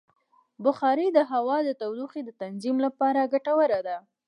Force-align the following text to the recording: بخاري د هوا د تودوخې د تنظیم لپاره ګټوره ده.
بخاري 0.65 1.07
د 1.13 1.19
هوا 1.31 1.57
د 1.67 1.69
تودوخې 1.81 2.21
د 2.25 2.29
تنظیم 2.41 2.77
لپاره 2.85 3.29
ګټوره 3.33 3.79
ده. 3.87 3.97